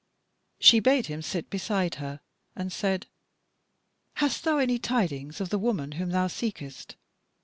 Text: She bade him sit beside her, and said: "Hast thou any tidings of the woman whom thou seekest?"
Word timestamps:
She 0.59 0.79
bade 0.79 1.05
him 1.05 1.21
sit 1.21 1.51
beside 1.51 1.93
her, 2.01 2.21
and 2.55 2.73
said: 2.73 3.05
"Hast 4.15 4.43
thou 4.43 4.57
any 4.57 4.79
tidings 4.79 5.39
of 5.39 5.49
the 5.49 5.59
woman 5.59 5.91
whom 5.91 6.09
thou 6.09 6.25
seekest?" 6.25 6.95